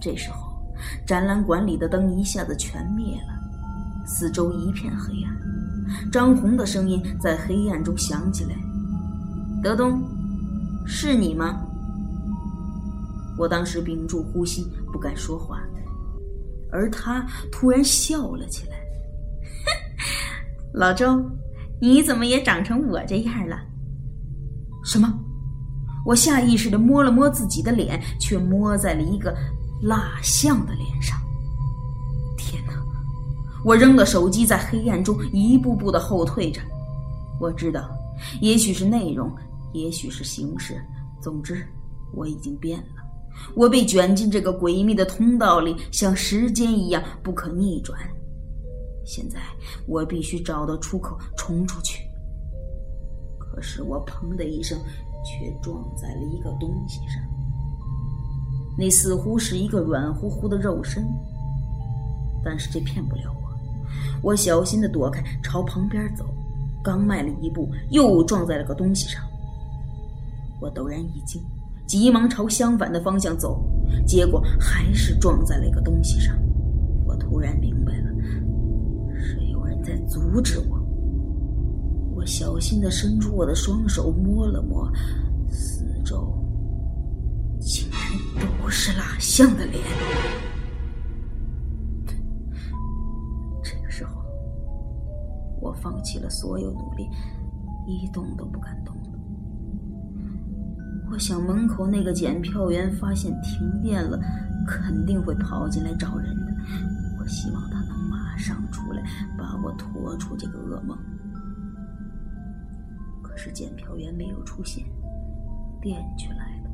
[0.00, 0.60] 这时候，
[1.06, 5.55] 展览馆里的灯一下子全灭了，四周一片黑暗。
[6.10, 8.56] 张红的声音在黑暗中响起来
[9.62, 10.02] ：“德东，
[10.86, 11.60] 是你吗？”
[13.38, 15.60] 我当时屏住呼吸，不敢说话。
[16.72, 18.76] 而他突然笑了起来
[20.74, 21.22] ：“老周，
[21.80, 23.56] 你怎么也长成我这样了？”
[24.84, 25.12] 什么？
[26.04, 29.34] 我下意识的摸了摸自己的脸，却摸在了一个
[29.82, 31.18] 蜡像的脸上。
[33.64, 36.60] 我扔了手机，在黑暗中一步步的后退着。
[37.40, 37.90] 我知道，
[38.40, 39.30] 也许是内容，
[39.72, 40.80] 也许是形式，
[41.20, 41.66] 总之，
[42.14, 43.02] 我已经变了。
[43.54, 47.98] 我被卷进这个诡秘的通道里，像时间一样不可逆转。
[49.04, 49.38] 现在
[49.86, 52.02] 我必须找到出口，冲出去。
[53.38, 54.78] 可是我砰的一声，
[55.24, 57.22] 却撞在了一个东西上。
[58.78, 61.06] 那似乎是一个软乎乎的肉身，
[62.42, 63.35] 但是这骗不了
[64.22, 64.34] 我。
[64.36, 66.24] 小心的躲开，朝旁边走。
[66.84, 69.22] 刚迈了一步，又撞在了个东西上。
[70.60, 71.42] 我陡然一惊。
[71.86, 73.60] 急忙朝相反的方向走，
[74.06, 76.36] 结果还是撞在了一个东西上。
[77.04, 78.10] 我突然明白了，
[79.14, 80.80] 是有人在阻止我。
[82.14, 84.90] 我小心地伸出我的双手摸了摸
[85.48, 86.32] 四周，
[87.60, 88.00] 竟然
[88.62, 89.80] 都是蜡像的脸。
[95.86, 97.08] 放弃了所有努力，
[97.86, 98.92] 一动都不敢动。
[101.12, 104.18] 我想门口那个检票员发现停电了，
[104.66, 106.52] 肯定会跑进来找人的。
[107.20, 109.00] 我希望他能马上出来，
[109.38, 110.98] 把我拖出这个噩梦。
[113.22, 114.84] 可是检票员没有出现，
[115.80, 116.70] 电却来了。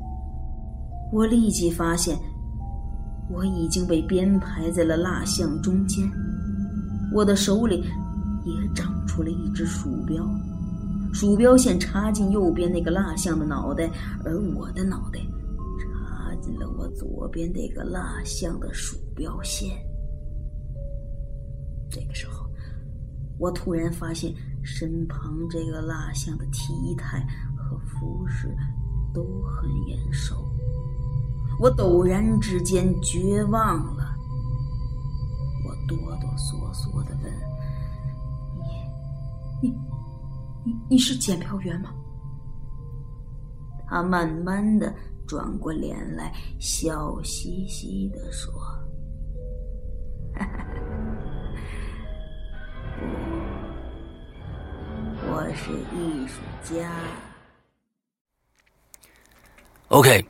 [1.11, 2.17] 我立即发现，
[3.29, 6.03] 我已经被编排在了蜡像中间，
[7.13, 7.85] 我的手里
[8.43, 10.27] 也长出了一只鼠标。
[11.13, 13.87] 鼠标线插进右边那个蜡像的脑袋，
[14.25, 15.19] 而我的脑袋
[15.77, 19.77] 插进了我左边那个蜡像的鼠标线。
[21.91, 22.49] 这个时候，
[23.37, 24.33] 我突然发现
[24.63, 27.23] 身旁这个蜡像的体态
[27.55, 28.51] 和服饰
[29.13, 30.35] 都很眼熟。
[31.59, 34.15] 我陡然之间绝望了，
[35.63, 37.31] 我哆哆嗦嗦的问
[40.65, 41.93] ：“你你是检票员吗？
[43.89, 44.91] 他慢慢的
[45.27, 48.51] 转过脸来，笑嘻嘻的说
[55.19, 56.89] ：“不，我是艺术家。”
[59.89, 60.25] OK，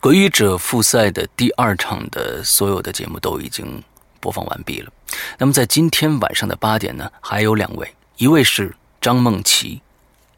[0.00, 3.82] 鬼语者复赛的第二场的所有的节目都已经
[4.20, 4.92] 播放完毕了。
[5.36, 8.72] 那么在今天晚上的八点呢，还有两位，一位是。
[9.00, 9.80] 张梦琪，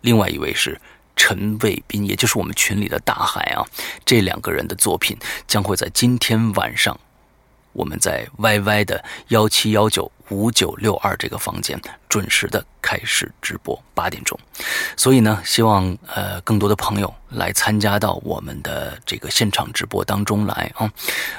[0.00, 0.80] 另外一位是
[1.16, 3.64] 陈卫斌，也就是我们群里的大海啊。
[4.04, 6.98] 这两个人的作品将会在今天晚上，
[7.72, 14.38] 我们在 YY 的幺七幺九五九六二这个房间准时的开始直播八点钟。
[14.96, 20.90] 所以呢，希望呃更多的朋友来参加到我们的这个现场直播当中来啊。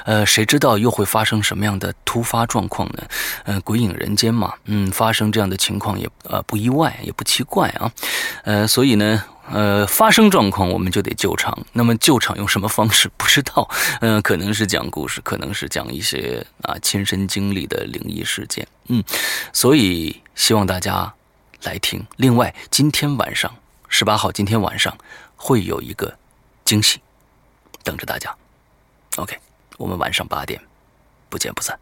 [0.04, 3.02] 呃，谁知道又会发生什么样的突发状况呢？
[3.44, 7.90] 嗯，鬼影人间嘛，嗯，发生这样的情况也呃不意外，也不奇怪啊。
[8.44, 11.56] 呃，所以呢，呃，发生状况我们就得救场。
[11.72, 13.68] 那么救场用什么方式 不知道？
[14.00, 18.66] 嗯，可能是讲故事，可能是讲一些啊亲身经历的灵异事件。
[18.88, 19.02] 嗯，
[19.52, 21.12] 所以希望大家
[21.62, 22.04] 来听。
[22.16, 23.54] 另外，今天晚上
[23.88, 24.96] 十八号，今天晚上
[25.36, 26.16] 会有一个
[26.64, 27.00] 惊喜
[27.82, 28.34] 等着大家。
[29.16, 29.38] OK。
[29.76, 30.60] 我们晚上八点，
[31.28, 31.76] 不见不散。